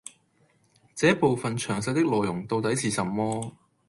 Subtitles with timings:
[0.95, 3.55] 這部分詳細的內容到底是什麼